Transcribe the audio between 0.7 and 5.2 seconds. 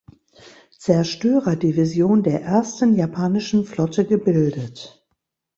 Zerstörerdivision der ersten japanischen Flotte gebildet.